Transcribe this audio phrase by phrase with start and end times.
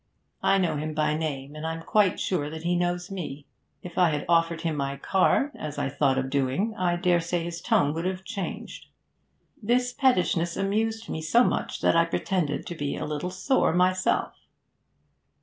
[0.41, 3.45] I know him by name, and I'm quite sure that he knows me.
[3.83, 7.43] If I had offered him my card, as I thought of doing, I dare say
[7.43, 8.87] his tone would have changed.'
[9.61, 14.33] This pettishness amused me so much that I pretended to be a little sore myself.